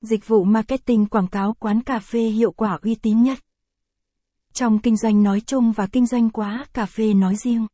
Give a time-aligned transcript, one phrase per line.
[0.00, 3.38] Dịch vụ marketing quảng cáo quán cà phê hiệu quả uy tín nhất.
[4.52, 7.66] Trong kinh doanh nói chung và kinh doanh quá cà phê nói riêng,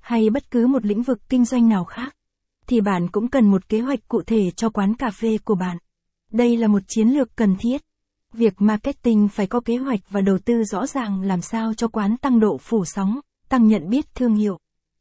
[0.00, 2.16] hay bất cứ một lĩnh vực kinh doanh nào khác,
[2.66, 5.78] thì bạn cũng cần một kế hoạch cụ thể cho quán cà phê của bạn.
[6.32, 7.82] Đây là một chiến lược cần thiết.
[8.32, 12.16] Việc marketing phải có kế hoạch và đầu tư rõ ràng làm sao cho quán
[12.16, 14.58] tăng độ phủ sóng, tăng nhận biết thương hiệu,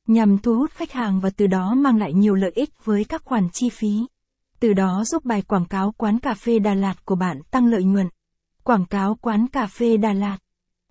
[0.08, 3.22] nhằm thu hút khách hàng và từ đó mang lại nhiều lợi ích với các
[3.26, 4.06] khoản chi phí.
[4.60, 7.84] Từ đó giúp bài quảng cáo quán cà phê Đà Lạt của bạn tăng lợi
[7.84, 8.08] nhuận.
[8.64, 10.38] Quảng cáo quán cà phê Đà Lạt.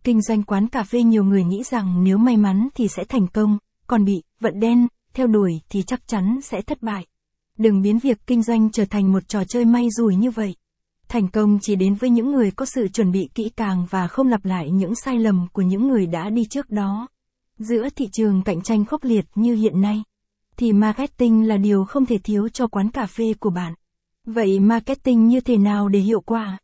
[0.04, 3.26] Kinh doanh quán cà phê nhiều người nghĩ rằng nếu may mắn thì sẽ thành
[3.26, 7.06] công, còn bị vận đen theo đuổi thì chắc chắn sẽ thất bại.
[7.58, 10.54] Đừng biến việc kinh doanh trở thành một trò chơi may rủi như vậy.
[11.08, 14.28] Thành công chỉ đến với những người có sự chuẩn bị kỹ càng và không
[14.28, 17.08] lặp lại những sai lầm của những người đã đi trước đó.
[17.58, 20.02] Giữa thị trường cạnh tranh khốc liệt như hiện nay,
[20.58, 23.74] thì marketing là điều không thể thiếu cho quán cà phê của bạn.
[24.26, 26.58] Vậy marketing như thế nào để hiệu quả?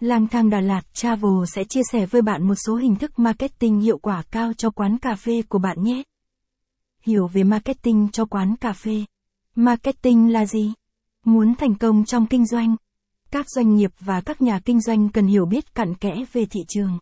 [0.00, 3.80] Lang thang Đà Lạt Travel sẽ chia sẻ với bạn một số hình thức marketing
[3.80, 6.02] hiệu quả cao cho quán cà phê của bạn nhé.
[7.02, 9.04] Hiểu về marketing cho quán cà phê.
[9.54, 10.72] Marketing là gì?
[11.24, 12.76] Muốn thành công trong kinh doanh,
[13.30, 16.60] các doanh nghiệp và các nhà kinh doanh cần hiểu biết cặn kẽ về thị
[16.68, 16.98] trường,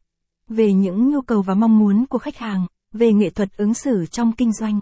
[0.49, 4.07] về những nhu cầu và mong muốn của khách hàng, về nghệ thuật ứng xử
[4.11, 4.81] trong kinh doanh.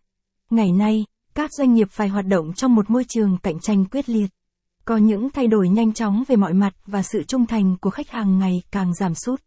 [0.51, 1.05] Ngày nay,
[1.35, 4.31] các doanh nghiệp phải hoạt động trong một môi trường cạnh tranh quyết liệt.
[4.85, 8.11] Có những thay đổi nhanh chóng về mọi mặt và sự trung thành của khách
[8.11, 9.43] hàng ngày càng giảm sút.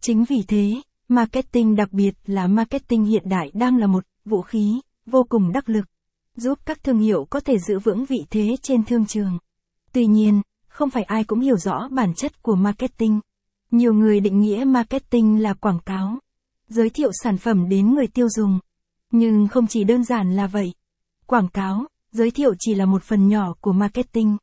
[0.00, 0.74] Chính vì thế,
[1.08, 5.68] marketing đặc biệt là marketing hiện đại đang là một vũ khí vô cùng đắc
[5.68, 5.84] lực,
[6.36, 9.38] giúp các thương hiệu có thể giữ vững vị thế trên thương trường.
[9.92, 13.20] Tuy nhiên, không phải ai cũng hiểu rõ bản chất của marketing.
[13.70, 16.18] Nhiều người định nghĩa marketing là quảng cáo,
[16.68, 18.58] giới thiệu sản phẩm đến người tiêu dùng.
[19.10, 20.72] Nhưng không chỉ đơn giản là vậy.
[21.30, 24.36] Quảng cáo, giới thiệu chỉ là một phần nhỏ của marketing.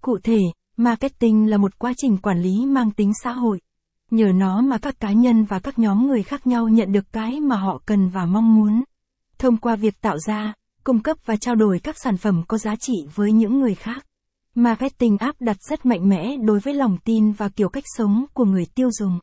[0.00, 0.38] Cụ thể,
[0.76, 3.60] marketing là một quá trình quản lý mang tính xã hội.
[4.10, 7.40] Nhờ nó mà các cá nhân và các nhóm người khác nhau nhận được cái
[7.40, 8.84] mà họ cần và mong muốn.
[9.38, 10.54] Thông qua việc tạo ra,
[10.84, 14.06] cung cấp và trao đổi các sản phẩm có giá trị với những người khác.
[14.54, 18.44] Marketing áp đặt rất mạnh mẽ đối với lòng tin và kiểu cách sống của
[18.44, 19.18] người tiêu dùng.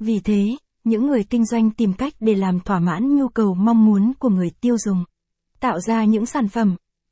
[0.00, 0.46] Vì thế,
[0.84, 4.28] những người kinh doanh tìm cách để làm thỏa mãn nhu cầu mong muốn của
[4.28, 5.04] người tiêu dùng.
[5.60, 6.76] Tạo ra những sản phẩm,